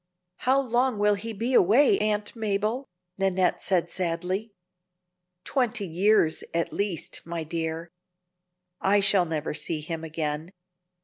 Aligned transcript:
"How 0.37 0.59
long 0.59 0.97
will 0.97 1.13
he 1.13 1.31
be 1.31 1.53
away, 1.53 1.99
Aunt 1.99 2.35
Mabel?" 2.35 2.89
said 3.19 3.35
Nannette, 3.35 3.61
sadly. 3.91 4.51
"Twenty 5.43 5.85
years 5.85 6.43
at 6.55 6.73
least, 6.73 7.21
my 7.23 7.43
dear. 7.43 7.91
I 8.79 8.99
shall 8.99 9.25
never 9.25 9.53
see 9.53 9.79
him 9.81 10.03
again. 10.03 10.53